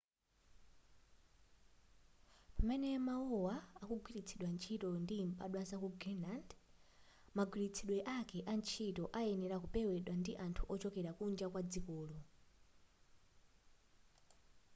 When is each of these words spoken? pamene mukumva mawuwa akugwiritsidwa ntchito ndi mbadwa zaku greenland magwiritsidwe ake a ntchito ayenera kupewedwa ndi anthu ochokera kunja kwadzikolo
pamene 2.55 2.89
mukumva 2.91 3.05
mawuwa 3.07 3.55
akugwiritsidwa 3.81 4.47
ntchito 4.55 4.89
ndi 5.03 5.17
mbadwa 5.29 5.61
zaku 5.69 5.87
greenland 5.99 6.49
magwiritsidwe 7.37 7.97
ake 8.17 8.39
a 8.51 8.53
ntchito 8.59 9.03
ayenera 9.19 9.57
kupewedwa 9.63 10.13
ndi 10.21 10.33
anthu 10.45 10.61
ochokera 10.73 11.11
kunja 11.17 11.47
kwadzikolo 11.53 12.17